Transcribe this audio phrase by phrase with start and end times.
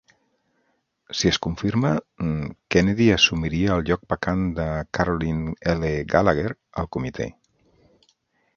[1.17, 1.91] Si es confirma,
[2.75, 4.67] Kennedy assumiria el lloc vacant de
[4.99, 5.93] Carolyn L.
[6.15, 6.49] Gallagher
[6.85, 7.29] al comitè.